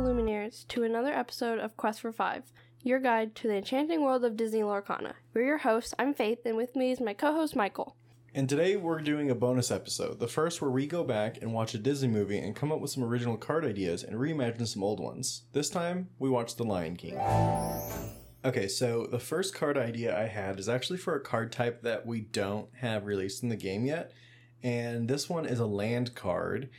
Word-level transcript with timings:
Lumineers, 0.00 0.66
to 0.68 0.82
another 0.82 1.12
episode 1.12 1.58
of 1.58 1.76
Quest 1.76 2.00
for 2.00 2.10
Five, 2.10 2.44
your 2.82 2.98
guide 2.98 3.34
to 3.34 3.48
the 3.48 3.56
enchanting 3.56 4.02
world 4.02 4.24
of 4.24 4.36
Disney 4.36 4.60
Lorcana. 4.60 5.12
We're 5.34 5.44
your 5.44 5.58
hosts, 5.58 5.92
I'm 5.98 6.14
Faith, 6.14 6.46
and 6.46 6.56
with 6.56 6.74
me 6.74 6.90
is 6.90 7.00
my 7.00 7.12
co 7.12 7.34
host 7.34 7.54
Michael. 7.54 7.96
And 8.34 8.48
today 8.48 8.76
we're 8.76 9.02
doing 9.02 9.30
a 9.30 9.34
bonus 9.34 9.70
episode, 9.70 10.18
the 10.18 10.26
first 10.26 10.62
where 10.62 10.70
we 10.70 10.86
go 10.86 11.04
back 11.04 11.42
and 11.42 11.52
watch 11.52 11.74
a 11.74 11.78
Disney 11.78 12.08
movie 12.08 12.38
and 12.38 12.56
come 12.56 12.72
up 12.72 12.80
with 12.80 12.90
some 12.90 13.04
original 13.04 13.36
card 13.36 13.64
ideas 13.64 14.02
and 14.02 14.16
reimagine 14.16 14.66
some 14.66 14.82
old 14.82 15.00
ones. 15.00 15.42
This 15.52 15.68
time, 15.68 16.08
we 16.18 16.30
watch 16.30 16.56
The 16.56 16.64
Lion 16.64 16.96
King. 16.96 17.20
Okay, 18.42 18.68
so 18.68 19.06
the 19.06 19.18
first 19.18 19.54
card 19.54 19.76
idea 19.76 20.18
I 20.18 20.28
had 20.28 20.58
is 20.58 20.68
actually 20.68 20.98
for 20.98 21.14
a 21.14 21.20
card 21.20 21.52
type 21.52 21.82
that 21.82 22.06
we 22.06 22.22
don't 22.22 22.68
have 22.76 23.04
released 23.04 23.42
in 23.42 23.50
the 23.50 23.56
game 23.56 23.84
yet. 23.84 24.12
And 24.62 25.08
this 25.08 25.28
one 25.28 25.46
is 25.46 25.58
a 25.58 25.66
land 25.66 26.14
card. 26.14 26.70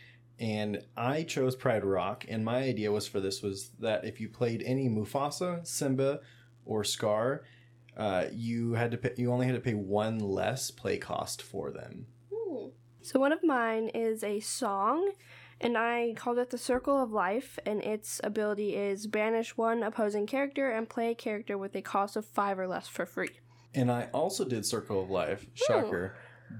And 0.41 0.84
I 0.98 1.22
chose 1.22 1.55
Pride 1.55 1.86
Rock, 1.86 2.26
and 2.27 2.44
my 2.44 2.63
idea 2.63 2.91
was 2.91 3.08
for 3.08 3.20
this 3.20 3.44
was 3.44 3.70
that 3.80 4.05
if 4.05 4.20
you 4.20 4.27
played 4.27 4.63
any 4.66 4.90
Mufasa, 4.90 5.66
Simba, 5.68 6.22
or 6.66 6.84
Scar, 6.84 7.44
uh, 7.95 8.26
you 8.34 8.73
had 8.73 8.90
to 8.90 8.98
pay, 8.98 9.13
you 9.18 9.32
only 9.32 9.46
had 9.46 9.54
to 9.54 9.62
pay 9.62 9.76
one 9.76 10.18
less 10.18 10.72
play 10.72 10.98
cost 10.98 11.44
for 11.44 11.70
them. 11.70 12.08
So, 13.04 13.20
one 13.20 13.32
of 13.32 13.44
mine 13.44 13.90
is 13.90 14.23
a 14.23 14.40
song, 14.40 15.12
and 15.59 15.77
I 15.77 16.16
called 16.18 16.40
it 16.40 16.49
the 16.49 16.58
Circle 16.58 17.02
of 17.04 17.12
Life, 17.12 17.60
and 17.63 17.84
its 17.84 18.20
ability 18.23 18.76
is 18.76 19.05
banish 19.05 19.55
one 19.55 19.84
opposing 19.84 20.26
character 20.26 20.71
and 20.71 20.90
play 20.90 21.12
a 21.12 21.16
character 21.16 21.55
with 21.55 21.76
a 21.76 21.84
cost 21.84 22.16
of 22.16 22.26
five 22.26 22.58
or 22.58 22.68
less 22.68 22.88
for 22.88 23.05
free. 23.05 23.40
And 23.76 23.91
I 23.91 24.10
also 24.12 24.44
did 24.46 24.66
Circle 24.66 25.04
of 25.04 25.12
Life, 25.12 25.46
shocker. 25.54 26.16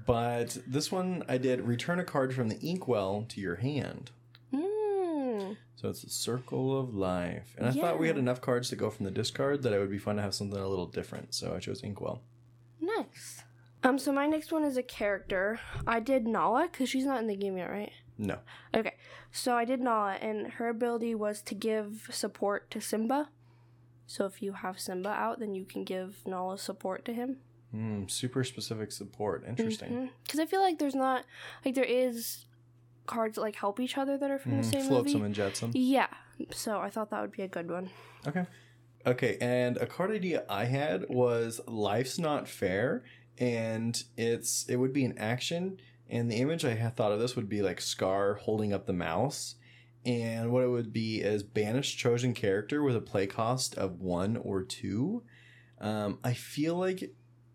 But 0.06 0.58
this 0.66 0.90
one 0.90 1.24
I 1.28 1.38
did 1.38 1.62
return 1.62 1.98
a 1.98 2.04
card 2.04 2.34
from 2.34 2.48
the 2.48 2.58
inkwell 2.60 3.24
to 3.28 3.40
your 3.40 3.56
hand. 3.56 4.10
Mm. 4.52 5.56
So 5.76 5.88
it's 5.88 6.04
a 6.04 6.10
Circle 6.10 6.78
of 6.78 6.94
Life. 6.94 7.54
And 7.58 7.66
I 7.66 7.72
thought 7.72 7.98
we 7.98 8.08
had 8.08 8.18
enough 8.18 8.40
cards 8.40 8.68
to 8.70 8.76
go 8.76 8.90
from 8.90 9.04
the 9.04 9.10
discard 9.10 9.62
that 9.62 9.72
it 9.72 9.78
would 9.78 9.90
be 9.90 9.98
fun 9.98 10.16
to 10.16 10.22
have 10.22 10.34
something 10.34 10.58
a 10.58 10.68
little 10.68 10.86
different. 10.86 11.34
So 11.34 11.54
I 11.54 11.58
chose 11.58 11.82
Inkwell. 11.82 12.20
Nice. 12.80 13.42
Um, 13.84 13.98
so 13.98 14.12
my 14.12 14.26
next 14.26 14.52
one 14.52 14.64
is 14.64 14.76
a 14.76 14.82
character. 14.82 15.58
I 15.86 15.98
did 15.98 16.26
Nala 16.26 16.68
because 16.70 16.88
she's 16.88 17.04
not 17.04 17.20
in 17.20 17.26
the 17.26 17.36
game 17.36 17.56
yet, 17.56 17.70
right? 17.70 17.92
No. 18.16 18.38
Okay, 18.74 18.94
so 19.32 19.54
I 19.54 19.64
did 19.64 19.80
Nala, 19.80 20.12
and 20.20 20.52
her 20.52 20.68
ability 20.68 21.14
was 21.14 21.42
to 21.42 21.54
give 21.54 22.08
support 22.12 22.70
to 22.70 22.80
Simba. 22.80 23.30
So 24.06 24.26
if 24.26 24.42
you 24.42 24.52
have 24.52 24.78
Simba 24.78 25.08
out, 25.08 25.40
then 25.40 25.54
you 25.54 25.64
can 25.64 25.82
give 25.82 26.18
Nala 26.26 26.58
support 26.58 27.04
to 27.06 27.12
him. 27.12 27.38
Hmm, 27.72 28.06
super 28.06 28.44
specific 28.44 28.92
support. 28.92 29.44
Interesting. 29.48 30.10
Because 30.24 30.38
I 30.40 30.46
feel 30.46 30.60
like 30.60 30.78
there's 30.78 30.94
not 30.94 31.24
like 31.64 31.74
there 31.74 31.84
is 31.84 32.44
cards 33.06 33.34
that 33.36 33.40
like 33.40 33.56
help 33.56 33.80
each 33.80 33.98
other 33.98 34.16
that 34.18 34.30
are 34.30 34.38
from 34.38 34.52
the 34.58 34.62
Mm, 34.62 34.70
same 34.72 34.84
float 34.84 34.98
movie. 35.06 35.12
some 35.12 35.22
and 35.24 35.34
jetsam. 35.34 35.70
Yeah, 35.74 36.08
so 36.50 36.78
I 36.78 36.90
thought 36.90 37.10
that 37.10 37.20
would 37.22 37.32
be 37.32 37.42
a 37.42 37.48
good 37.48 37.70
one. 37.70 37.90
Okay. 38.26 38.46
Okay, 39.04 39.36
and 39.40 39.76
a 39.78 39.86
card 39.86 40.12
idea 40.12 40.44
I 40.48 40.66
had 40.66 41.06
was 41.08 41.60
Life's 41.66 42.18
Not 42.20 42.46
Fair, 42.48 43.02
and 43.38 44.00
it's 44.16 44.64
it 44.68 44.76
would 44.76 44.92
be 44.92 45.04
an 45.04 45.18
action, 45.18 45.78
and 46.08 46.30
the 46.30 46.36
image 46.36 46.64
I 46.64 46.74
had 46.74 46.94
thought 46.96 47.10
of 47.10 47.18
this 47.18 47.34
would 47.34 47.48
be 47.48 47.62
like 47.62 47.80
Scar 47.80 48.34
holding 48.34 48.72
up 48.72 48.86
the 48.86 48.92
mouse, 48.92 49.56
and 50.06 50.52
what 50.52 50.62
it 50.62 50.68
would 50.68 50.92
be 50.92 51.20
is 51.20 51.42
banish 51.42 51.96
chosen 51.96 52.32
character 52.32 52.80
with 52.82 52.94
a 52.94 53.00
play 53.00 53.26
cost 53.26 53.74
of 53.76 53.98
one 54.00 54.36
or 54.36 54.62
two. 54.62 55.24
Um, 55.80 56.20
I 56.22 56.32
feel 56.34 56.76
like 56.76 57.12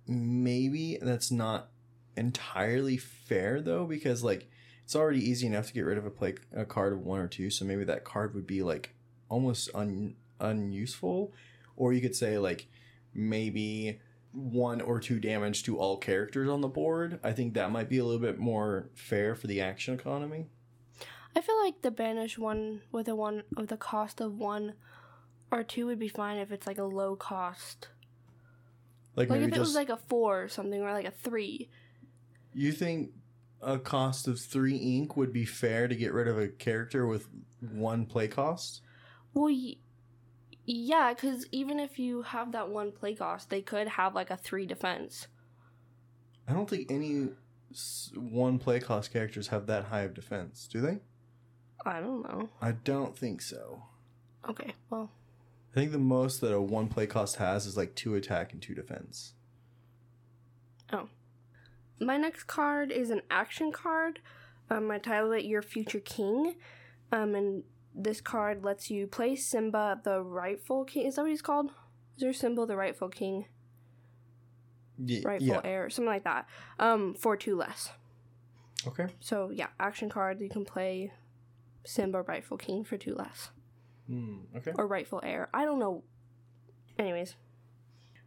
maybe 0.07 0.97
that's 1.01 1.31
not 1.31 1.69
entirely 2.15 2.97
fair 2.97 3.61
though, 3.61 3.85
because 3.85 4.23
like 4.23 4.49
it's 4.83 4.95
already 4.95 5.19
easy 5.19 5.47
enough 5.47 5.67
to 5.67 5.73
get 5.73 5.81
rid 5.85 5.97
of 5.97 6.05
a 6.05 6.09
play 6.09 6.35
a 6.55 6.65
card 6.65 6.93
of 6.93 6.99
one 6.99 7.19
or 7.19 7.27
two, 7.27 7.49
so 7.49 7.65
maybe 7.65 7.83
that 7.83 8.03
card 8.03 8.33
would 8.33 8.47
be 8.47 8.63
like 8.63 8.95
almost 9.29 9.69
un 9.73 10.15
unuseful 10.39 11.33
or 11.75 11.93
you 11.93 11.99
could 11.99 12.15
say 12.15 12.37
like 12.37 12.67
maybe 13.13 13.99
one 14.31 14.81
or 14.81 14.99
two 14.99 15.19
damage 15.19 15.63
to 15.63 15.79
all 15.79 15.97
characters 15.97 16.47
on 16.47 16.61
the 16.61 16.67
board 16.67 17.19
i 17.23 17.31
think 17.31 17.55
that 17.55 17.71
might 17.71 17.89
be 17.89 17.97
a 17.97 18.05
little 18.05 18.21
bit 18.21 18.37
more 18.37 18.87
fair 18.93 19.33
for 19.33 19.47
the 19.47 19.59
action 19.59 19.95
economy 19.95 20.45
I 21.37 21.41
feel 21.41 21.63
like 21.63 21.83
the 21.83 21.91
banish 21.91 22.39
one 22.39 22.81
with 22.91 23.07
a 23.07 23.15
one 23.15 23.43
with 23.55 23.69
the 23.69 23.77
cost 23.77 24.21
of 24.21 24.39
one 24.39 24.73
or 25.51 25.63
two 25.63 25.85
would 25.85 25.99
be 25.99 26.07
fine 26.07 26.37
if 26.37 26.51
it's 26.51 26.65
like 26.65 26.79
a 26.79 26.83
low 26.83 27.15
cost. 27.15 27.89
Like, 29.17 29.29
Like 29.29 29.41
maybe 29.41 29.51
if 29.51 29.57
it 29.57 29.59
was 29.59 29.75
like 29.75 29.89
a 29.89 29.97
four 29.97 30.43
or 30.43 30.47
something 30.47 30.81
or 30.81 30.93
like 30.93 31.05
a 31.05 31.11
three. 31.11 31.69
you 32.53 32.71
think 32.71 33.11
a 33.61 33.77
cost 33.79 34.27
of 34.27 34.39
three 34.39 34.77
ink 34.77 35.17
would 35.17 35.33
be 35.33 35.43
fair 35.43 35.87
to 35.87 35.95
get 35.95 36.13
rid 36.13 36.27
of 36.29 36.37
a 36.39 36.47
character 36.47 37.05
with 37.05 37.27
one 37.59 38.05
play 38.05 38.27
cost 38.29 38.81
Well, 39.33 39.51
y- 39.53 39.75
yeah, 40.65 41.13
because 41.13 41.45
even 41.51 41.79
if 41.79 41.97
you 41.97 42.21
have 42.21 42.51
that 42.51 42.69
one 42.69 42.91
play 42.91 43.15
cost, 43.15 43.49
they 43.49 43.61
could 43.61 43.87
have 43.87 44.13
like 44.15 44.29
a 44.29 44.37
three 44.37 44.65
defense. 44.65 45.27
i 46.47 46.53
don't 46.53 46.69
think 46.69 46.91
any 46.91 47.29
one 48.15 48.57
play 48.59 48.79
cost 48.79 49.11
characters 49.11 49.47
have 49.49 49.65
that 49.67 49.85
high 49.85 50.01
of 50.01 50.13
defense 50.13 50.67
do 50.71 50.79
they 50.81 50.99
I 51.85 51.99
don't 51.99 52.23
know. 52.23 52.49
i 52.61 52.71
don't 52.73 53.17
think 53.17 53.41
so 53.41 53.81
Okay, 54.49 54.73
well, 54.89 55.11
i 55.77 55.79
think 55.79 55.91
the 55.91 55.97
most 55.99 56.41
that 56.41 56.51
a 56.53 56.59
one 56.59 56.87
play 56.87 57.05
cost 57.07 57.35
has 57.37 57.65
is 57.67 57.77
like 57.77 57.93
two 57.95 58.15
attack 58.15 58.51
and 58.51 58.61
two 58.61 58.73
defense 58.75 59.33
Oh. 60.91 61.07
my 61.99 62.17
next 62.17 62.45
card 62.45 62.91
is 62.91 63.09
an 63.09 63.21
action 63.29 63.71
card. 63.73 64.19
Um, 64.69 64.89
I 64.89 64.97
titled 64.99 65.33
it 65.33 65.43
Your 65.45 65.61
Future 65.61 65.99
King. 65.99 66.55
Um, 67.11 67.35
and 67.35 67.63
this 67.93 68.21
card 68.21 68.63
lets 68.63 68.89
you 68.89 69.05
play 69.05 69.35
Simba, 69.35 69.99
the 70.03 70.21
rightful 70.21 70.85
king. 70.85 71.05
Is 71.05 71.15
that 71.15 71.23
what 71.23 71.29
he's 71.31 71.41
called? 71.41 71.71
Is 72.15 72.21
there 72.21 72.31
Simba, 72.33 72.65
the 72.65 72.77
rightful 72.77 73.09
king? 73.09 73.45
Ye- 74.97 75.23
Rightful 75.25 75.47
yeah 75.47 75.61
heir, 75.63 75.89
something 75.89 76.07
like 76.09 76.23
that. 76.23 76.47
Um, 76.79 77.13
for 77.13 77.35
two 77.35 77.55
less. 77.57 77.89
okay 78.87 79.07
So 79.19 79.49
yeah, 79.53 79.67
action 79.79 80.09
card. 80.09 80.39
You 80.39 80.49
can 80.49 80.63
play 80.63 81.11
Simba, 81.85 82.21
rightful 82.21 82.55
king, 82.57 82.83
for 82.85 82.95
two 82.97 83.13
less, 83.13 83.49
Hmm, 84.07 84.37
okay. 84.55 84.71
or 84.75 84.87
rightful 84.87 85.19
heir. 85.23 85.49
I 85.53 85.65
don't 85.65 85.79
know. 85.79 86.03
Anyways, 86.97 87.35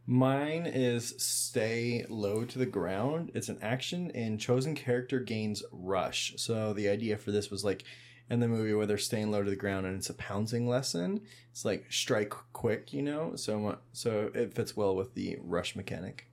Mine 0.06 0.66
is 0.66 1.14
stay 1.18 2.04
low 2.08 2.44
to 2.44 2.58
the 2.58 2.66
ground. 2.66 3.30
It's 3.34 3.48
an 3.48 3.58
action, 3.62 4.10
and 4.12 4.40
chosen 4.40 4.74
character 4.74 5.20
gains 5.20 5.62
rush. 5.70 6.34
So 6.36 6.72
the 6.72 6.88
idea 6.88 7.16
for 7.16 7.30
this 7.30 7.50
was 7.50 7.64
like 7.64 7.84
in 8.28 8.40
the 8.40 8.48
movie 8.48 8.74
where 8.74 8.86
they're 8.86 8.98
staying 8.98 9.30
low 9.30 9.44
to 9.44 9.50
the 9.50 9.54
ground, 9.56 9.86
and 9.86 9.96
it's 9.96 10.10
a 10.10 10.14
pouncing 10.14 10.68
lesson. 10.68 11.20
It's 11.52 11.64
like 11.64 11.86
strike 11.90 12.34
quick, 12.52 12.92
you 12.92 13.02
know. 13.02 13.36
So 13.36 13.78
so 13.92 14.30
it 14.34 14.54
fits 14.54 14.76
well 14.76 14.96
with 14.96 15.14
the 15.14 15.38
rush 15.42 15.76
mechanic. 15.76 16.26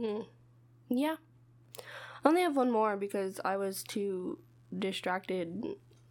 Hmm. 0.00 0.22
Yeah. 0.88 1.16
I 2.24 2.28
only 2.28 2.42
have 2.42 2.56
one 2.56 2.70
more 2.70 2.96
because 2.96 3.40
I 3.44 3.56
was 3.56 3.82
too 3.82 4.38
distracted 4.76 5.64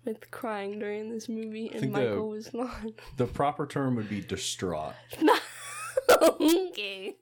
with 0.06 0.32
crying 0.32 0.80
during 0.80 1.10
this 1.12 1.28
movie 1.30 1.70
and 1.72 1.82
think 1.82 1.94
the- 1.94 2.00
Michael 2.02 2.30
was 2.30 2.54
not. 2.54 2.72
The 3.18 3.26
proper 3.28 3.66
term 3.68 3.96
would 3.96 4.10
be 4.10 4.22
distraught. 4.22 4.94
okay. 6.10 7.16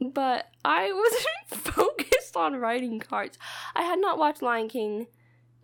But 0.00 0.46
I 0.64 0.92
wasn't 0.92 1.64
focused 1.74 2.36
on 2.36 2.56
writing 2.56 3.00
cards. 3.00 3.38
I 3.74 3.82
had 3.82 3.98
not 4.00 4.18
watched 4.18 4.42
Lion 4.42 4.68
King 4.68 5.06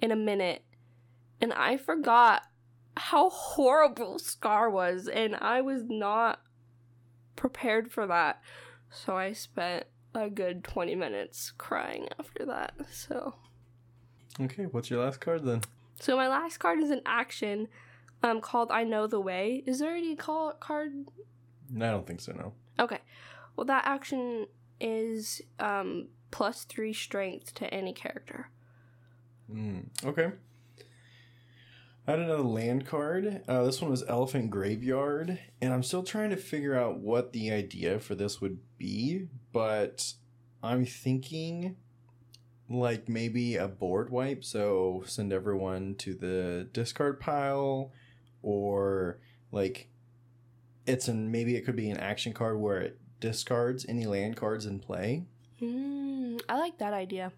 in 0.01 0.11
a 0.13 0.17
minute, 0.17 0.63
and 1.41 1.53
I 1.53 1.77
forgot 1.77 2.43
how 2.97 3.31
horrible 3.31 4.19
Scar 4.19 4.71
was, 4.71 5.09
and 5.09 5.37
I 5.37 5.61
was 5.61 5.83
not 5.89 6.41
prepared 7.37 7.93
for 7.93 8.07
that. 8.07 8.41
So 8.91 9.17
I 9.17 9.33
spent 9.33 9.85
a 10.15 10.29
good 10.29 10.65
20 10.65 10.95
minutes 10.95 11.53
crying 11.57 12.09
after 12.19 12.45
that. 12.47 12.75
So 12.91 13.35
Okay, 14.39 14.65
what's 14.65 14.91
your 14.91 15.03
last 15.05 15.21
card 15.21 15.45
then? 15.45 15.63
so 15.99 16.17
my 16.17 16.29
last 16.29 16.59
card 16.59 16.79
is 16.79 16.91
an 16.91 17.03
action 17.05 17.69
um 18.23 18.41
called 18.41 18.71
I 18.71 18.85
Know 18.85 19.07
the 19.07 19.21
Way. 19.21 19.63
Is 19.67 19.79
there 19.79 19.95
any 19.95 20.17
call 20.17 20.53
card 20.53 21.07
I 21.77 21.91
don't 21.91 22.07
think 22.07 22.21
so. 22.21 22.33
No. 22.33 22.53
Okay. 22.79 22.99
Well, 23.57 23.65
that 23.67 23.87
action 23.87 24.47
is 24.81 25.43
um, 25.59 26.09
plus 26.31 26.65
three 26.65 26.93
strength 26.93 27.55
to 27.55 27.73
any 27.73 27.93
character. 27.93 28.49
Mm, 29.53 29.87
okay. 30.05 30.33
I 32.07 32.13
had 32.13 32.21
another 32.21 32.43
land 32.43 32.87
card. 32.87 33.43
Uh, 33.47 33.65
this 33.65 33.81
one 33.81 33.91
was 33.91 34.03
Elephant 34.09 34.51
Graveyard, 34.51 35.39
and 35.61 35.73
I'm 35.73 35.83
still 35.83 36.03
trying 36.03 36.31
to 36.31 36.37
figure 36.37 36.77
out 36.77 36.99
what 36.99 37.33
the 37.33 37.53
idea 37.53 38.01
for 38.01 38.15
this 38.15 38.41
would 38.41 38.59
be, 38.79 39.29
but 39.53 40.15
I'm 40.63 40.85
thinking 40.85 41.77
like 42.71 43.09
maybe 43.09 43.57
a 43.57 43.67
board 43.69 44.11
wipe, 44.11 44.45
so 44.45 45.03
send 45.05 45.33
everyone 45.33 45.97
to 45.97 46.15
the 46.15 46.69
discard 46.73 47.19
pile, 47.19 47.93
or 48.43 49.19
like 49.51 49.89
it's 50.87 51.09
an 51.09 51.31
maybe 51.31 51.57
it 51.57 51.63
could 51.63 51.77
be 51.77 51.91
an 51.91 51.99
action 51.99 52.33
card 52.33 52.59
where 52.59 52.81
it 52.81 52.99
discards 53.19 53.85
any 53.89 54.07
land 54.07 54.37
cards 54.37 54.67
in 54.67 54.79
play. 54.79 55.25
Mm, 55.61 56.41
I 56.49 56.59
like 56.59 56.79
that 56.79 56.95
idea. 56.95 57.33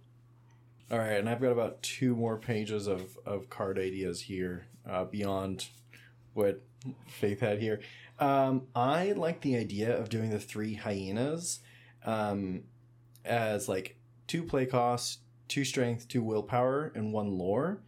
All 0.90 0.98
right, 0.98 1.18
and 1.18 1.28
I've 1.28 1.40
got 1.40 1.52
about 1.52 1.82
two 1.82 2.14
more 2.14 2.36
pages 2.36 2.86
of, 2.86 3.16
of 3.24 3.48
card 3.48 3.78
ideas 3.78 4.20
here 4.20 4.66
uh, 4.88 5.04
beyond 5.04 5.68
what 6.34 6.62
Faith 7.06 7.40
had 7.40 7.60
here. 7.60 7.80
Um, 8.18 8.66
I 8.74 9.12
like 9.12 9.40
the 9.40 9.56
idea 9.56 9.98
of 9.98 10.10
doing 10.10 10.28
the 10.28 10.38
three 10.38 10.74
hyenas 10.74 11.60
um, 12.04 12.64
as 13.24 13.68
like 13.68 13.96
two 14.26 14.42
play 14.42 14.66
costs, 14.66 15.18
two 15.48 15.64
strength, 15.64 16.08
two 16.08 16.22
willpower, 16.22 16.92
and 16.94 17.12
one 17.12 17.38
lore. 17.38 17.82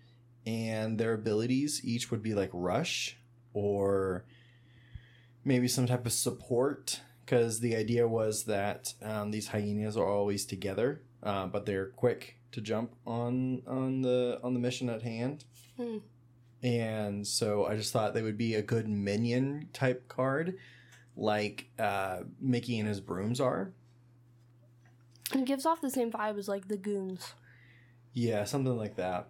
And 0.46 0.98
their 0.98 1.14
abilities 1.14 1.80
each 1.84 2.10
would 2.10 2.22
be 2.22 2.34
like 2.34 2.50
rush 2.52 3.16
or 3.54 4.24
maybe 5.44 5.68
some 5.68 5.86
type 5.86 6.06
of 6.06 6.12
support. 6.12 7.00
Because 7.24 7.60
the 7.60 7.74
idea 7.74 8.06
was 8.06 8.44
that 8.44 8.92
um, 9.02 9.30
these 9.30 9.48
hyenas 9.48 9.96
are 9.96 10.06
always 10.06 10.44
together, 10.44 11.00
uh, 11.22 11.46
but 11.46 11.64
they're 11.64 11.86
quick 11.86 12.36
to 12.52 12.60
jump 12.60 12.94
on 13.06 13.62
on 13.66 14.02
the 14.02 14.38
on 14.44 14.52
the 14.52 14.60
mission 14.60 14.90
at 14.90 15.02
hand. 15.02 15.44
Hmm. 15.78 15.98
And 16.62 17.26
so 17.26 17.66
I 17.66 17.76
just 17.76 17.92
thought 17.92 18.14
they 18.14 18.22
would 18.22 18.38
be 18.38 18.54
a 18.54 18.62
good 18.62 18.88
minion 18.88 19.68
type 19.72 20.08
card, 20.08 20.56
like 21.16 21.68
uh, 21.78 22.20
Mickey 22.40 22.78
and 22.78 22.88
his 22.88 23.00
brooms 23.00 23.40
are. 23.40 23.72
It 25.34 25.44
gives 25.44 25.66
off 25.66 25.80
the 25.80 25.90
same 25.90 26.10
vibe 26.10 26.38
as 26.38 26.48
like 26.48 26.68
the 26.68 26.76
goons. 26.76 27.34
Yeah, 28.14 28.44
something 28.44 28.78
like 28.78 28.94
that. 28.96 29.28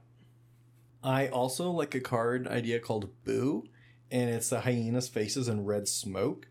I 1.03 1.29
also 1.29 1.71
like 1.71 1.95
a 1.95 2.01
card 2.01 2.47
idea 2.47 2.79
called 2.79 3.11
Boo, 3.25 3.65
and 4.11 4.31
it's 4.31 4.51
the 4.51 4.61
hyena's 4.61 5.09
faces 5.09 5.49
in 5.49 5.65
red 5.65 5.89
smoke. 5.89 6.49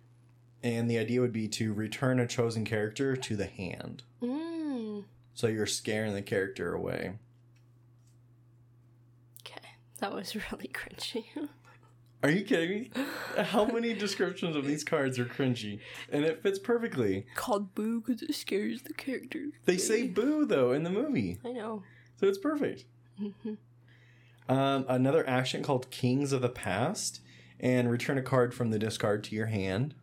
And 0.62 0.89
the 0.89 0.97
idea 0.97 1.21
would 1.21 1.33
be 1.33 1.47
to 1.50 1.74
return 1.74 2.19
a 2.19 2.27
chosen 2.27 2.65
character 2.65 3.15
to 3.15 3.35
the 3.35 3.45
hand. 3.47 4.03
Mm. 4.21 5.03
So 5.33 5.47
you're 5.47 5.65
scaring 5.65 6.13
the 6.13 6.21
character 6.21 6.74
away. 6.74 7.13
Okay, 9.41 9.69
that 10.00 10.13
was 10.13 10.35
really 10.51 10.71
cringy. 10.74 11.25
Are 12.24 12.30
you 12.30 12.45
kidding 12.45 12.69
me? 12.69 12.91
How 13.38 13.65
many 13.65 13.94
descriptions 13.94 14.56
of 14.56 14.65
these 14.65 14.85
cards 14.85 15.19
are 15.19 15.25
cringy? 15.25 15.80
And 16.09 16.24
it 16.24 16.41
fits 16.41 16.57
perfectly. 16.57 17.25
Called 17.35 17.75
Boo 17.75 18.00
because 18.00 18.21
it 18.21 18.33
scares 18.33 18.83
the 18.83 18.94
characters. 18.94 19.51
They 19.65 19.77
say 19.77 20.07
boo, 20.07 20.45
though, 20.45 20.71
in 20.71 20.83
the 20.83 20.89
movie. 20.89 21.39
I 21.44 21.51
know. 21.51 21.83
So 22.23 22.29
it's 22.29 22.37
perfect. 22.37 22.85
Um, 24.47 24.85
another 24.87 25.27
action 25.27 25.61
called 25.61 25.91
Kings 25.91 26.31
of 26.31 26.41
the 26.41 26.47
Past. 26.47 27.19
And 27.59 27.91
return 27.91 28.17
a 28.17 28.21
card 28.21 28.53
from 28.53 28.69
the 28.69 28.79
discard 28.79 29.25
to 29.25 29.35
your 29.35 29.47
hand. 29.47 29.93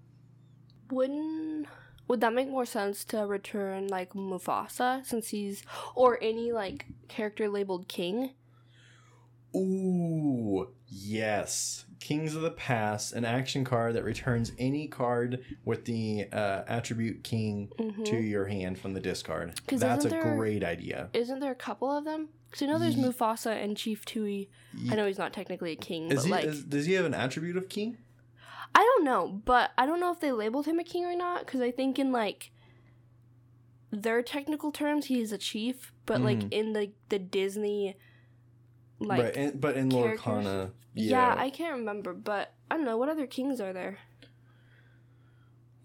Wouldn't 0.90 1.66
would 2.08 2.20
that 2.20 2.34
make 2.34 2.48
more 2.48 2.66
sense 2.66 3.06
to 3.06 3.20
return 3.20 3.88
like 3.88 4.12
Mufasa 4.12 5.06
since 5.06 5.28
he's 5.28 5.62
or 5.94 6.18
any 6.22 6.52
like 6.52 6.84
character 7.08 7.48
labeled 7.48 7.88
king? 7.88 8.34
Ooh, 9.54 10.68
yes. 10.88 11.84
Kings 11.98 12.34
of 12.34 12.42
the 12.42 12.50
Past, 12.50 13.12
an 13.12 13.24
action 13.24 13.64
card 13.64 13.94
that 13.94 14.04
returns 14.04 14.52
any 14.58 14.86
card 14.88 15.44
with 15.64 15.84
the 15.84 16.26
uh, 16.32 16.62
attribute 16.66 17.22
king 17.24 17.70
Mhm. 17.78 18.04
to 18.06 18.16
your 18.16 18.46
hand 18.46 18.78
from 18.78 18.94
the 18.94 19.00
discard. 19.00 19.60
That's 19.66 20.04
a 20.04 20.08
there- 20.08 20.34
great 20.36 20.64
idea. 20.64 21.10
Isn't 21.12 21.40
there 21.40 21.52
a 21.52 21.56
couple 21.56 21.90
of 21.90 22.04
them? 22.04 22.30
Because 22.50 22.62
I 22.62 22.66
know 22.66 22.78
there's 22.78 22.96
Ye- 22.96 23.04
Mufasa 23.04 23.62
and 23.62 23.76
Chief 23.76 24.04
Tui. 24.04 24.48
I 24.90 24.94
know 24.96 25.06
he's 25.06 25.18
not 25.18 25.32
technically 25.32 25.72
a 25.72 25.76
king, 25.76 26.10
Is 26.10 26.20
but 26.20 26.24
he, 26.24 26.30
like 26.32 26.44
is, 26.44 26.64
does 26.64 26.86
he 26.86 26.94
have 26.94 27.04
an 27.04 27.14
attribute 27.14 27.56
of 27.56 27.68
king? 27.68 27.98
I 28.74 28.80
don't 28.80 29.04
know, 29.04 29.28
but 29.44 29.72
I 29.76 29.84
don't 29.86 30.00
know 30.00 30.10
if 30.12 30.20
they 30.20 30.32
labeled 30.32 30.66
him 30.66 30.78
a 30.78 30.84
king 30.84 31.04
or 31.04 31.14
not. 31.16 31.44
Because 31.44 31.60
I 31.60 31.70
think 31.70 31.98
in 31.98 32.12
like 32.12 32.50
their 33.90 34.22
technical 34.22 34.70
terms, 34.72 35.06
he 35.06 35.20
is 35.20 35.32
a 35.32 35.38
chief, 35.38 35.92
but 36.06 36.20
like 36.22 36.38
Mhm. 36.40 36.52
in 36.52 36.72
the 36.72 36.92
the 37.08 37.18
Disney, 37.18 37.96
like 39.00 39.22
right, 39.22 39.36
and, 39.36 39.60
but 39.60 39.76
in 39.76 39.90
characters? 39.90 40.20
Lorcana, 40.20 40.70
yeah. 40.94 41.34
yeah. 41.34 41.34
I 41.36 41.50
can't 41.50 41.78
remember, 41.78 42.12
but 42.12 42.54
I 42.70 42.76
don't 42.76 42.84
know 42.84 42.96
what 42.96 43.08
other 43.08 43.26
kings 43.26 43.60
are 43.60 43.72
there. 43.72 43.98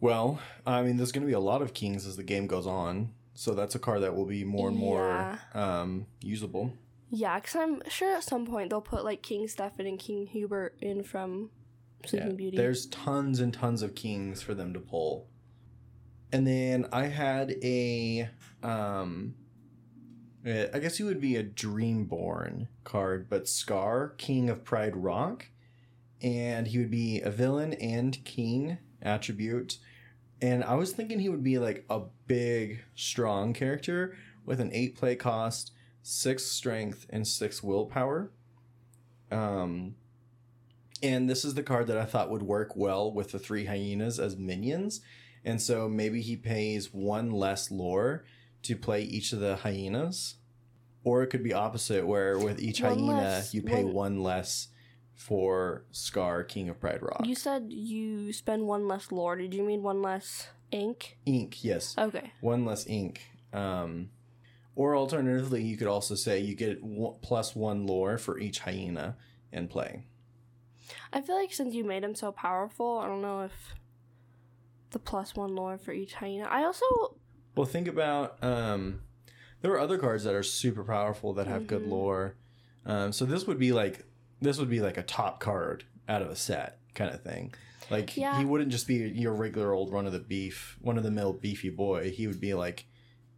Well, 0.01 0.39
I 0.67 0.83
mean, 0.83 0.97
there's 0.97 1.11
going 1.11 1.23
to 1.23 1.27
be 1.27 1.33
a 1.33 1.39
lot 1.39 1.61
of 1.61 1.73
kings 1.73 2.05
as 2.05 2.17
the 2.17 2.23
game 2.23 2.47
goes 2.47 2.67
on, 2.67 3.13
so 3.33 3.53
that's 3.53 3.75
a 3.75 3.79
card 3.79 4.03
that 4.03 4.15
will 4.15 4.25
be 4.25 4.43
more 4.43 4.67
and 4.67 4.77
more 4.77 5.39
um, 5.53 6.05
usable. 6.21 6.73
Yeah, 7.09 7.39
because 7.39 7.55
I'm 7.55 7.81
sure 7.87 8.15
at 8.17 8.23
some 8.23 8.45
point 8.45 8.69
they'll 8.69 8.81
put 8.81 9.05
like 9.05 9.21
King 9.21 9.47
Stefan 9.47 9.85
and 9.87 9.97
King 9.97 10.27
Hubert 10.27 10.75
in 10.81 11.03
from 11.03 11.49
Sleeping 12.05 12.31
Yeah, 12.31 12.35
Beauty. 12.35 12.57
There's 12.57 12.87
tons 12.87 13.39
and 13.39 13.53
tons 13.53 13.81
of 13.81 13.95
kings 13.95 14.41
for 14.41 14.53
them 14.53 14.73
to 14.73 14.79
pull. 14.79 15.27
And 16.31 16.45
then 16.45 16.87
I 16.91 17.05
had 17.05 17.55
a, 17.63 18.29
um, 18.63 19.35
I 20.45 20.77
guess 20.79 20.97
he 20.97 21.03
would 21.03 21.19
be 21.19 21.35
a 21.35 21.43
Dreamborn 21.43 22.67
card, 22.83 23.29
but 23.29 23.47
Scar, 23.47 24.09
King 24.09 24.47
of 24.49 24.63
Pride 24.63 24.95
Rock, 24.95 25.47
and 26.21 26.67
he 26.67 26.77
would 26.77 26.91
be 26.91 27.19
a 27.21 27.31
villain 27.31 27.73
and 27.73 28.23
king 28.25 28.77
attribute. 29.01 29.79
And 30.41 30.63
I 30.63 30.75
was 30.75 30.91
thinking 30.91 31.19
he 31.19 31.29
would 31.29 31.43
be 31.43 31.57
like 31.57 31.83
a 31.89 32.01
big, 32.27 32.81
strong 32.93 33.53
character 33.53 34.15
with 34.45 34.59
an 34.59 34.69
eight 34.71 34.95
play 34.95 35.15
cost, 35.15 35.71
six 36.03 36.45
strength, 36.45 37.07
and 37.09 37.27
six 37.27 37.63
willpower. 37.63 38.29
Um, 39.31 39.95
and 41.01 41.27
this 41.27 41.43
is 41.43 41.55
the 41.55 41.63
card 41.63 41.87
that 41.87 41.97
I 41.97 42.05
thought 42.05 42.29
would 42.29 42.43
work 42.43 42.75
well 42.75 43.11
with 43.11 43.31
the 43.31 43.39
three 43.39 43.65
hyenas 43.65 44.19
as 44.19 44.37
minions. 44.37 45.01
And 45.43 45.59
so 45.59 45.89
maybe 45.89 46.21
he 46.21 46.35
pays 46.35 46.93
one 46.93 47.31
less 47.31 47.71
lore 47.71 48.25
to 48.65 48.75
play 48.75 49.01
each 49.03 49.33
of 49.33 49.39
the 49.39 49.55
hyenas. 49.57 50.35
Or 51.03 51.21
it 51.21 51.27
could 51.27 51.43
be 51.43 51.53
opposite, 51.53 52.05
where 52.07 52.39
with 52.39 52.59
each 52.59 52.81
One 52.81 52.93
hyena, 52.97 53.11
less- 53.21 53.53
you 53.53 53.61
pay 53.61 53.83
one- 53.83 53.93
one 53.93 54.23
less 54.23 54.69
for 55.13 55.85
Scar, 55.91 56.43
King 56.43 56.67
of 56.67 56.79
Pride 56.79 57.01
Rock. 57.01 57.21
You 57.25 57.35
said 57.35 57.71
you 57.71 58.33
spend 58.33 58.65
one 58.67 58.87
less 58.87 59.11
lore. 59.11 59.35
Did 59.35 59.53
you 59.53 59.63
mean 59.63 59.83
one 59.83 60.01
less 60.01 60.49
ink? 60.71 61.17
ink, 61.25 61.63
yes. 61.63 61.95
Okay. 61.97 62.31
One 62.41 62.65
less 62.65 62.87
ink. 62.87 63.21
Um, 63.53 64.09
or 64.75 64.95
alternatively, 64.97 65.63
you 65.63 65.77
could 65.77 65.87
also 65.87 66.15
say 66.15 66.39
you 66.39 66.55
get 66.55 66.83
one, 66.83 67.19
plus 67.21 67.55
one 67.55 67.85
lore 67.85 68.17
for 68.17 68.39
each 68.39 68.59
hyena 68.59 69.15
in 69.51 69.67
play. 69.67 70.03
I 71.13 71.21
feel 71.21 71.35
like 71.35 71.53
since 71.53 71.73
you 71.75 71.83
made 71.85 72.03
him 72.03 72.15
so 72.15 72.31
powerful, 72.31 72.97
I 72.97 73.05
don't 73.07 73.21
know 73.21 73.41
if 73.43 73.75
the 74.89 74.99
plus 74.99 75.35
one 75.35 75.55
lore 75.55 75.77
for 75.77 75.93
each 75.93 76.15
hyena. 76.15 76.45
I 76.45 76.63
also 76.63 76.85
Well, 77.55 77.65
think 77.65 77.87
about 77.87 78.43
um, 78.43 79.01
there 79.61 79.71
are 79.71 79.79
other 79.79 79.97
cards 79.97 80.23
that 80.25 80.33
are 80.35 80.43
super 80.43 80.83
powerful 80.83 81.33
that 81.33 81.47
have 81.47 81.67
good 81.67 81.83
Mhm. 81.85 81.89
lore. 81.89 82.35
Um, 82.85 83.11
so 83.11 83.25
this 83.25 83.47
would 83.47 83.57
be 83.59 83.71
like 83.71 84.05
this 84.41 84.57
would 84.59 84.69
be 84.69 84.81
like 84.81 84.97
a 84.97 85.03
top 85.03 85.39
card 85.39 85.85
out 86.09 86.21
of 86.21 86.29
a 86.29 86.35
set 86.35 86.77
kind 86.93 87.13
of 87.13 87.21
thing. 87.23 87.53
Like 87.89 88.15
Yeah. 88.17 88.37
he 88.37 88.45
wouldn't 88.45 88.69
just 88.71 88.87
be 88.87 88.95
your 88.95 89.33
regular 89.33 89.71
old 89.73 89.91
run 89.91 90.05
of 90.05 90.11
the 90.11 90.19
beef, 90.19 90.77
one 90.81 90.97
of 90.97 91.03
the 91.03 91.11
mill 91.11 91.33
beefy 91.33 91.69
boy. 91.69 92.11
He 92.11 92.27
would 92.27 92.41
be 92.41 92.53
like 92.53 92.85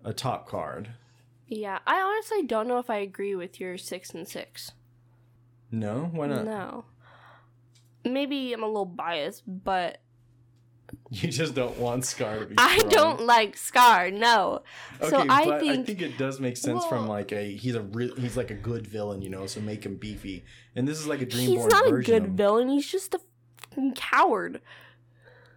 a 0.04 0.14
top 0.14 0.48
card. 0.48 0.90
yeah, 1.50 1.80
I 1.88 2.02
honestly 2.02 2.44
don't 2.44 2.68
know 2.68 2.78
if 2.80 2.90
I 2.90 2.98
agree 2.98 3.34
with 3.36 3.60
your 3.60 3.78
six 3.78 4.10
and 4.14 4.28
six. 4.28 4.72
No, 5.72 6.10
why 6.12 6.28
not? 6.28 6.44
No. 6.46 6.86
Maybe 8.04 8.52
I'm 8.54 8.64
a 8.64 8.68
little 8.68 8.86
biased, 8.86 9.44
but 9.46 10.00
You 11.10 11.30
just 11.30 11.54
don't 11.56 11.78
want 11.78 12.04
Scar 12.06 12.40
to 12.40 12.46
be. 12.46 12.56
I 12.58 12.78
strong. 12.80 12.92
don't 12.92 13.22
like 13.26 13.56
Scar. 13.58 14.12
No. 14.12 14.64
Okay, 15.02 15.10
so 15.10 15.26
I 15.30 15.46
but 15.46 15.60
think, 15.62 15.80
I 15.80 15.84
think 15.84 16.02
it 16.02 16.18
does 16.18 16.40
make 16.40 16.58
sense 16.58 16.84
from 16.86 17.08
like 17.08 17.32
a 17.32 17.56
he's 17.56 17.76
a 17.76 17.82
real 17.82 18.14
he's 18.16 18.36
like 18.38 18.52
a 18.52 18.56
good 18.56 18.86
villain, 18.88 19.22
you 19.22 19.30
know. 19.30 19.48
So 19.48 19.60
make 19.62 19.86
him 19.86 19.96
beefy, 19.96 20.44
and 20.76 20.88
this 20.88 21.00
is 21.00 21.08
like 21.08 21.22
a 21.22 21.26
Dreamborn 21.26 21.48
he's 21.48 21.66
not 21.68 21.88
a 21.88 22.02
good 22.02 22.36
villain. 22.38 22.68
He's 22.70 22.88
just 22.92 23.14
a 23.14 23.20
fucking 23.70 23.94
coward. 23.96 24.62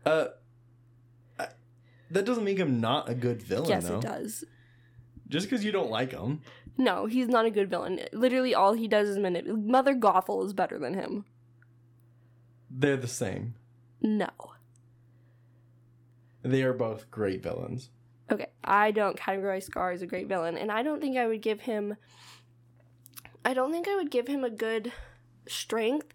Uh, 0.07 0.27
I- 1.39 1.49
that 2.11 2.25
doesn't 2.25 2.45
make 2.45 2.59
him 2.59 2.81
not 2.81 3.09
a 3.09 3.15
good 3.15 3.43
villain, 3.43 3.69
yes, 3.69 3.87
though. 3.89 3.99
it 3.99 4.03
does. 4.03 4.45
Just 5.29 5.49
because 5.49 5.65
you 5.65 5.71
don't 5.73 5.91
like 5.91 6.11
him, 6.13 6.41
No, 6.77 7.07
he's 7.07 7.29
not 7.29 7.45
a 7.45 7.51
good 7.51 7.71
villain. 7.71 8.01
Literally, 8.13 8.55
all 8.55 8.73
he 8.73 8.89
does 8.89 9.09
is 9.09 9.19
manipulate. 9.19 9.65
Mother 9.65 9.95
Gothel 9.95 10.45
is 10.47 10.53
better 10.53 10.79
than 10.79 10.95
him. 10.95 11.25
they're 12.71 12.97
the 12.97 13.07
same. 13.09 13.55
No. 14.01 14.29
They 16.43 16.63
are 16.63 16.73
both 16.73 17.11
great 17.11 17.43
villains. 17.43 17.91
Okay, 18.33 18.47
I 18.65 18.91
don't 18.93 19.17
categorize 19.19 19.65
Scar 19.65 19.91
as 19.91 20.03
a 20.03 20.07
great 20.07 20.29
villain, 20.29 20.57
and 20.57 20.71
I 20.71 20.83
don't 20.83 21.01
think 21.01 21.17
I 21.17 21.27
would 21.27 21.43
give 21.43 21.63
him. 21.63 21.97
I 23.45 23.55
don't 23.55 23.73
think 23.73 23.89
I 23.89 23.97
would 23.97 24.11
give 24.11 24.29
him 24.29 24.45
a 24.45 24.51
good 24.51 24.93
strength 25.49 26.13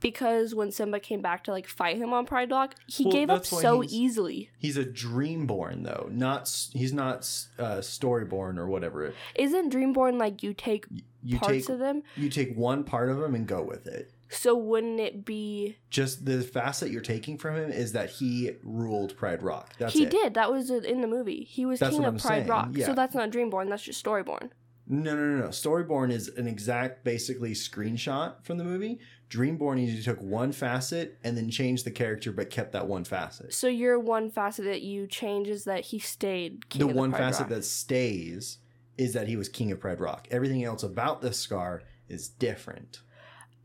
because 0.00 0.54
when 0.54 0.72
Simba 0.72 0.98
came 0.98 1.20
back 1.22 1.44
to 1.44 1.52
like 1.52 1.68
fight 1.68 1.96
him 1.98 2.12
on 2.12 2.26
Pride 2.26 2.50
Rock, 2.50 2.74
he 2.88 3.04
Well, 3.04 3.12
gave 3.12 3.30
up 3.30 3.46
so 3.46 3.80
he's- 3.80 3.92
easily. 3.92 4.50
He's 4.58 4.76
a 4.76 4.84
Dreamborn 4.84 5.84
though, 5.84 6.08
not 6.10 6.48
he's 6.72 6.92
not 6.92 7.18
uh, 7.58 7.76
Storyborn 7.78 8.58
or 8.58 8.66
whatever. 8.66 9.14
Isn't 9.36 9.72
Dreamborn 9.72 10.18
like 10.18 10.42
you 10.42 10.54
take 10.54 10.86
You 11.22 11.38
parts 11.38 11.66
take 11.66 11.68
of 11.68 11.78
them? 11.78 12.02
you 12.16 12.28
take 12.30 12.56
one 12.56 12.82
part 12.84 13.10
of 13.10 13.18
them 13.18 13.34
and 13.34 13.46
go 13.46 13.62
with 13.62 13.86
it. 13.86 14.10
So 14.32 14.54
wouldn't 14.56 14.98
it 15.00 15.24
be? 15.24 15.76
Just 15.90 16.24
the 16.24 16.42
facet 16.42 16.90
you're 16.90 17.00
taking 17.02 17.38
from 17.38 17.56
him 17.56 17.70
is 17.70 17.92
that 17.92 18.10
he 18.10 18.52
ruled 18.62 19.16
Pride 19.16 19.42
Rock. 19.42 19.74
That's 19.78 19.92
he 19.92 20.04
it. 20.04 20.10
did. 20.10 20.34
That 20.34 20.50
was 20.50 20.70
in 20.70 21.00
the 21.00 21.06
movie. 21.06 21.44
He 21.44 21.66
was 21.66 21.80
That's 21.80 21.94
king 21.94 22.04
of 22.04 22.14
I'm 22.14 22.18
Pride 22.20 22.28
saying, 22.38 22.48
Rock. 22.48 22.68
yeah. 22.72 22.86
So 22.86 22.94
that's 22.94 23.14
not 23.14 23.30
Dreamborn. 23.30 23.68
That's 23.68 23.82
just 23.82 24.04
Storyborn. 24.04 24.50
No, 24.88 25.14
no, 25.14 25.24
no, 25.24 25.36
no. 25.44 25.48
Storyborn 25.48 26.10
is 26.10 26.28
an 26.28 26.48
exact, 26.48 27.04
basically, 27.04 27.52
screenshot 27.52 28.44
from 28.44 28.58
the 28.58 28.64
movie. 28.64 28.98
Dreamborn, 29.30 29.86
you 29.86 30.02
took 30.02 30.20
one 30.20 30.52
facet 30.52 31.18
and 31.24 31.36
then 31.36 31.48
changed 31.50 31.86
the 31.86 31.90
character, 31.90 32.32
but 32.32 32.50
kept 32.50 32.72
that 32.72 32.86
one 32.86 33.04
facet. 33.04 33.54
So 33.54 33.68
your 33.68 33.98
one 33.98 34.28
facet 34.30 34.64
that 34.66 34.82
you 34.82 35.06
change 35.06 35.48
is 35.48 35.64
that 35.64 35.86
he 35.86 35.98
stayed 35.98 36.68
king 36.68 36.86
the 36.86 36.92
one 36.92 37.12
facet 37.12 37.42
Rock. 37.42 37.48
that 37.50 37.64
stays 37.64 38.58
is 38.98 39.14
that 39.14 39.28
he 39.28 39.36
was 39.36 39.48
king 39.48 39.72
of 39.72 39.80
Pride 39.80 40.00
Rock. 40.00 40.28
Everything 40.30 40.64
else 40.64 40.82
about 40.82 41.22
this 41.22 41.38
scar 41.38 41.82
is 42.08 42.28
different. 42.28 43.00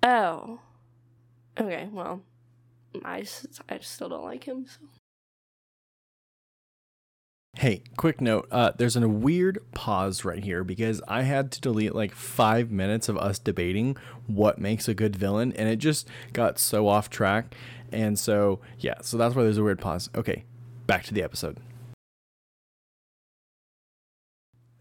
Oh. 0.03 0.59
Okay, 1.59 1.89
well, 1.91 2.21
I, 3.03 3.25
I 3.67 3.79
still 3.79 4.09
don't 4.09 4.23
like 4.23 4.43
him. 4.43 4.65
So. 4.67 4.85
Hey, 7.55 7.81
quick 7.97 8.21
note. 8.21 8.47
Uh, 8.51 8.71
there's 8.77 8.95
a 8.95 9.09
weird 9.09 9.57
pause 9.73 10.23
right 10.23 10.43
here 10.43 10.63
because 10.63 11.01
I 11.07 11.23
had 11.23 11.51
to 11.53 11.61
delete 11.61 11.95
like 11.95 12.13
five 12.13 12.69
minutes 12.69 13.09
of 13.09 13.17
us 13.17 13.39
debating 13.39 13.97
what 14.27 14.59
makes 14.59 14.87
a 14.87 14.93
good 14.93 15.15
villain, 15.15 15.51
and 15.53 15.67
it 15.67 15.77
just 15.77 16.07
got 16.33 16.59
so 16.59 16.87
off 16.87 17.09
track. 17.09 17.55
And 17.91 18.19
so, 18.19 18.59
yeah, 18.77 19.01
so 19.01 19.17
that's 19.17 19.33
why 19.33 19.41
there's 19.41 19.57
a 19.57 19.63
weird 19.63 19.79
pause. 19.79 20.11
Okay, 20.13 20.43
back 20.85 21.03
to 21.05 21.15
the 21.15 21.23
episode. 21.23 21.57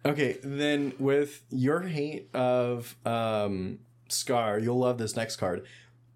Okay, 0.05 0.39
then 0.45 0.93
with 0.99 1.45
your 1.49 1.81
hate 1.81 2.29
of 2.35 2.95
um, 3.07 3.79
Scar, 4.09 4.59
you'll 4.59 4.79
love 4.79 4.99
this 4.99 5.17
next 5.17 5.37
card. 5.37 5.67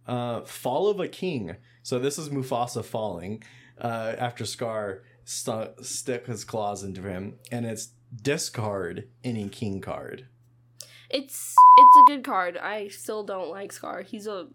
Uh, 0.07 0.43
Fall 0.43 0.89
of 0.89 1.01
a 1.01 1.09
King. 1.09 1.57
So 1.83 1.99
this 1.99 2.19
is 2.19 2.29
Mufasa 2.29 2.85
falling 2.85 3.43
uh, 3.81 4.15
after 4.19 4.45
Scar 4.45 5.03
stu- 5.25 5.73
stick 5.83 6.27
his 6.27 6.45
claws 6.45 6.83
into 6.83 7.03
him, 7.03 7.39
and 7.51 7.65
it's 7.65 7.91
discard 8.23 9.09
any 9.25 9.49
king 9.49 9.81
card. 9.81 10.27
It's 11.09 11.55
it's 11.79 11.97
a 11.97 12.05
good 12.07 12.25
card. 12.25 12.57
I 12.57 12.89
still 12.89 13.25
don't 13.25 13.51
like 13.51 13.73
Scar. 13.73 14.03
He's 14.03 14.27
a 14.27 14.49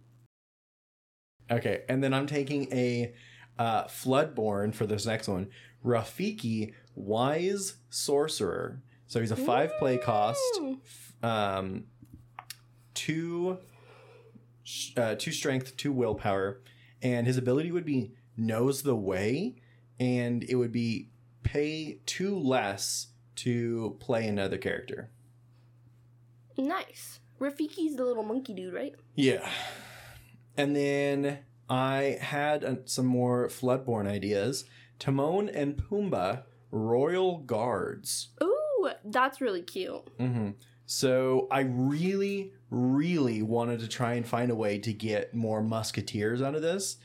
Okay, 1.52 1.84
and 1.88 2.04
then 2.04 2.14
I'm 2.14 2.28
taking 2.28 2.72
a 2.74 3.14
uh, 3.58 3.84
Floodborn 3.86 4.74
for 4.74 4.86
this 4.86 5.06
next 5.06 5.28
one. 5.28 5.50
Rafiki, 5.84 6.74
Wise 6.96 7.76
Sorcerer. 7.90 8.82
So 9.08 9.20
he's 9.20 9.32
a 9.32 9.36
five 9.36 9.72
play 9.78 9.98
cost, 9.98 10.42
um, 11.22 11.86
two, 13.06 13.58
uh, 14.98 15.16
two 15.16 15.32
strength, 15.32 15.76
two 15.78 15.92
willpower, 15.92 16.62
and 17.02 17.28
his 17.28 17.38
ability 17.38 17.72
would 17.72 17.86
be 17.86 18.12
knows 18.38 18.84
the 18.84 18.96
way, 18.96 19.56
and 20.00 20.44
it 20.44 20.56
would 20.56 20.72
be 20.72 21.10
pay 21.44 22.00
two 22.06 22.36
less 22.38 23.08
to 23.36 23.96
play 24.00 24.28
another 24.28 24.58
character. 24.58 25.10
nice. 26.58 27.20
Rafiki's 27.40 27.98
the 27.98 28.06
little 28.06 28.24
monkey 28.24 28.54
dude, 28.54 28.74
right? 28.74 28.96
Yeah. 29.14 29.48
And 30.56 30.74
then 30.74 31.40
I 31.70 32.18
had 32.22 32.64
uh, 32.64 32.76
some 32.86 33.06
more 33.06 33.48
Floodborn 33.50 34.08
ideas. 34.08 34.64
Timon 35.00 35.50
and 35.50 35.76
Pumbaa, 35.76 36.44
Royal 36.72 37.40
Guards. 37.40 38.30
Ooh, 38.42 38.90
that's 39.04 39.42
really 39.42 39.62
cute. 39.62 40.02
hmm 40.18 40.52
So 40.86 41.50
I 41.52 41.62
really, 41.62 42.54
really 42.76 43.42
wanted 43.42 43.80
to 43.80 43.88
try 43.88 44.14
and 44.16 44.28
find 44.28 44.52
a 44.52 44.56
way 44.56 44.78
to 44.80 44.92
get 44.92 45.34
more 45.34 45.64
musketeers 45.64 46.42
out 46.42 46.56
of 46.56 46.62
this. 46.62 46.98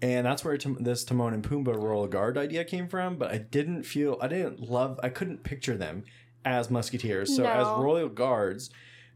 And 0.00 0.24
that's 0.26 0.44
where 0.44 0.56
this 0.56 1.04
Timon 1.04 1.34
and 1.34 1.42
Pumbaa 1.42 1.74
Royal 1.74 2.06
Guard 2.06 2.38
idea 2.38 2.64
came 2.64 2.86
from. 2.86 3.16
But 3.16 3.32
I 3.32 3.38
didn't 3.38 3.82
feel, 3.82 4.18
I 4.20 4.28
didn't 4.28 4.60
love, 4.60 5.00
I 5.02 5.08
couldn't 5.08 5.42
picture 5.42 5.76
them 5.76 6.04
as 6.44 6.70
musketeers. 6.70 7.34
So 7.34 7.44
as 7.44 7.66
Royal 7.66 8.08
Guards, 8.08 8.70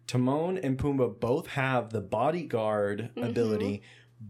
Timon 0.09 0.59
and 0.59 0.76
Pumbaa 0.79 1.21
both 1.21 1.49
have 1.49 1.90
the 1.90 2.00
bodyguard 2.00 3.11
Mhm. 3.14 3.29
ability, 3.29 3.83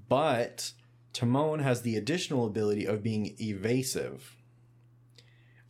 but 0.09 0.73
Timon 1.15 1.61
has 1.61 1.83
the 1.83 1.97
additional 1.97 2.45
ability 2.47 2.85
of 2.85 3.03
being 3.03 3.35
evasive. 3.41 4.37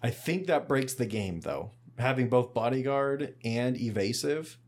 I 0.02 0.10
think 0.10 0.46
that 0.46 0.66
breaks 0.66 0.94
the 0.94 1.06
game 1.06 1.40
though. 1.40 1.70
Having 1.98 2.30
both 2.30 2.54
bodyguard 2.54 3.34
and 3.44 3.76
evasive. 3.80 4.58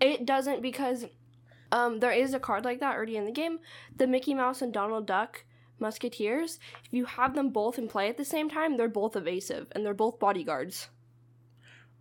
It 0.00 0.24
doesn't 0.26 0.62
because 0.62 1.06
um 1.72 2.00
there 2.00 2.12
is 2.12 2.32
a 2.34 2.40
card 2.40 2.64
like 2.64 2.80
that 2.80 2.94
already 2.96 3.16
in 3.16 3.24
the 3.24 3.32
game. 3.32 3.58
The 3.96 4.06
Mickey 4.06 4.34
Mouse 4.34 4.62
and 4.62 4.72
Donald 4.72 5.06
Duck 5.06 5.44
Musketeers. 5.78 6.58
If 6.84 6.92
you 6.92 7.04
have 7.04 7.34
them 7.34 7.50
both 7.50 7.78
in 7.78 7.88
play 7.88 8.08
at 8.08 8.16
the 8.16 8.24
same 8.24 8.48
time, 8.50 8.76
they're 8.76 8.88
both 8.88 9.14
evasive 9.16 9.68
and 9.72 9.84
they're 9.84 9.94
both 9.94 10.18
bodyguards. 10.18 10.88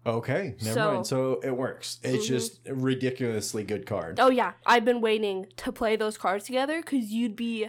Okay, 0.05 0.55
never 0.61 0.73
So- 0.73 0.93
mind. 0.93 1.07
So 1.07 1.39
it 1.43 1.51
works. 1.51 1.99
It's 2.01 2.25
Mhm. 2.25 2.27
just 2.29 2.61
ridiculously 2.67 3.63
good 3.63 3.85
card. 3.85 4.19
Oh 4.19 4.29
yeah, 4.29 4.53
I've 4.65 4.85
been 4.85 5.01
waiting 5.01 5.47
to 5.57 5.71
play 5.71 5.95
those 5.97 6.17
cards 6.17 6.45
together 6.45 6.81
because 6.81 7.11
you'd 7.11 7.35
be, 7.35 7.67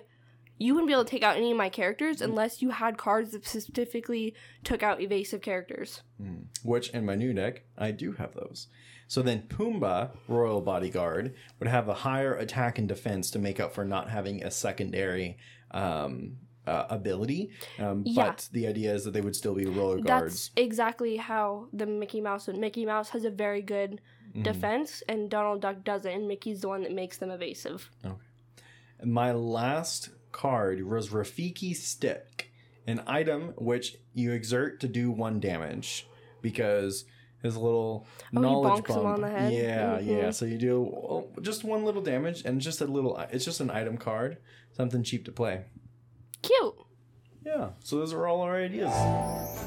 you 0.56 0.72
wouldn't 0.74 0.86
be 0.88 0.92
able 0.92 1.04
to 1.04 1.10
take 1.10 1.24
out 1.24 1.36
any 1.36 1.50
of 1.50 1.56
my 1.56 1.68
characters 1.68 2.20
unless 2.22 2.62
you 2.62 2.70
had 2.70 2.96
cards 2.96 3.32
that 3.32 3.44
specifically 3.44 4.34
took 4.62 4.84
out 4.84 5.00
evasive 5.00 5.42
characters. 5.42 6.02
Mm. 6.22 6.44
Which 6.62 6.90
in 6.90 7.04
my 7.04 7.16
new 7.16 7.32
deck, 7.32 7.64
I 7.76 7.90
do 7.90 8.12
have 8.12 8.34
those. 8.34 8.68
So 9.08 9.22
then 9.22 9.42
Pumbaa, 9.48 10.10
Royal 10.28 10.60
Bodyguard, 10.60 11.34
would 11.58 11.68
have 11.68 11.88
a 11.88 11.94
higher 11.94 12.34
attack 12.34 12.78
and 12.78 12.86
defense 12.86 13.30
to 13.32 13.38
make 13.38 13.58
up 13.58 13.72
for 13.74 13.84
not 13.84 14.10
having 14.10 14.44
a 14.44 14.50
secondary 14.50 15.38
um, 15.70 16.36
uh, 16.66 16.84
ability. 16.90 17.50
Um, 17.78 18.02
Yeah. 18.06 18.26
But 18.26 18.48
the 18.52 18.66
idea 18.66 18.94
is 18.94 19.04
that 19.04 19.12
they 19.12 19.22
would 19.22 19.34
still 19.34 19.54
be 19.54 19.64
Royal 19.64 20.02
Guards. 20.02 20.04
That's 20.04 20.50
exactly 20.56 21.16
how 21.16 21.68
the 21.72 21.86
Mickey 21.86 22.20
Mouse 22.20 22.48
Mickey 22.48 22.84
Mouse 22.84 23.08
has 23.10 23.24
a 23.24 23.30
very 23.30 23.62
good 23.62 24.00
Mhm. 24.34 24.44
defense, 24.44 25.02
and 25.08 25.30
Donald 25.30 25.62
Duck 25.62 25.82
doesn't, 25.84 26.10
and 26.12 26.28
Mickey's 26.28 26.60
the 26.60 26.68
one 26.68 26.82
that 26.82 26.92
makes 26.92 27.16
them 27.16 27.30
evasive. 27.30 27.90
Okay. 28.04 28.14
My 29.04 29.32
last 29.32 30.10
card 30.32 30.82
was 30.84 31.08
Rafiki 31.08 31.74
Stick, 31.74 32.52
an 32.86 33.02
item 33.06 33.54
which 33.56 33.96
you 34.12 34.32
exert 34.32 34.80
to 34.80 34.88
do 34.88 35.10
one 35.10 35.40
damage 35.40 36.06
because 36.42 37.04
his 37.42 37.56
little 37.56 38.06
Oh, 38.36 38.40
knowledge 38.40 38.86
him 38.86 39.06
on 39.06 39.20
the 39.20 39.28
head? 39.28 39.52
Yeah, 39.52 39.98
Mhm. 39.98 40.06
yeah. 40.06 40.30
So 40.30 40.44
you 40.44 40.58
do 40.58 41.24
just 41.40 41.64
one 41.64 41.84
little 41.84 42.02
damage, 42.02 42.44
and 42.44 42.60
just 42.60 42.80
a 42.80 42.86
little. 42.86 43.16
It's 43.30 43.44
just 43.44 43.60
an 43.60 43.70
item 43.70 43.96
card, 43.98 44.38
something 44.72 45.02
cheap 45.02 45.24
to 45.26 45.32
play. 45.32 45.64
Cute. 46.42 46.74
Yeah. 47.44 47.70
So 47.80 47.96
those 47.96 48.12
are 48.12 48.26
all 48.26 48.42
our 48.42 48.56
ideas. 48.56 48.92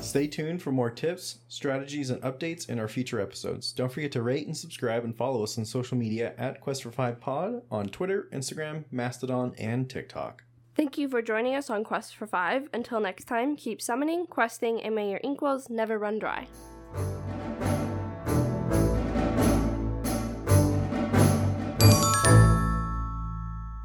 Stay 0.05 0.27
tuned 0.27 0.61
for 0.61 0.71
more 0.71 0.91
tips, 0.91 1.39
strategies, 1.47 2.09
and 2.11 2.21
updates 2.21 2.69
in 2.69 2.77
our 2.79 2.87
future 2.87 3.19
episodes. 3.19 3.71
Don't 3.71 3.91
forget 3.91 4.11
to 4.11 4.21
rate 4.21 4.45
and 4.45 4.55
subscribe 4.55 5.03
and 5.03 5.15
follow 5.15 5.41
us 5.43 5.57
on 5.57 5.65
social 5.65 5.97
media 5.97 6.33
at 6.37 6.61
Quest 6.61 6.83
for 6.83 6.91
Five 6.91 7.19
Pod 7.19 7.63
on 7.71 7.87
Twitter, 7.87 8.27
Instagram, 8.31 8.83
Mastodon, 8.91 9.55
and 9.57 9.89
TikTok. 9.89 10.43
Thank 10.75 10.97
you 10.97 11.09
for 11.09 11.21
joining 11.21 11.55
us 11.55 11.69
on 11.69 11.83
Quest 11.83 12.15
for 12.15 12.27
Five. 12.27 12.69
Until 12.73 12.99
next 12.99 13.25
time, 13.25 13.55
keep 13.55 13.81
summoning, 13.81 14.27
questing, 14.27 14.81
and 14.81 14.93
may 14.93 15.09
your 15.09 15.19
inkwells 15.21 15.69
never 15.69 15.97
run 15.97 16.19
dry. 16.19 16.47